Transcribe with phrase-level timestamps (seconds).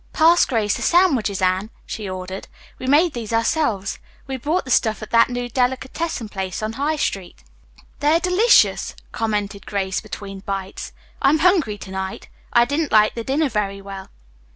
[0.13, 2.47] "Pass Grace the sandwiches, Anne," she ordered.
[2.79, 3.99] "We made these ourselves.
[4.25, 7.43] We bought the stuff at that new delicatessen place on High Street."
[7.99, 10.91] "They are delicious," commented Grace, between bites.
[11.21, 12.29] "I'm hungry to night.
[12.51, 14.09] I didn't like the dinner very well."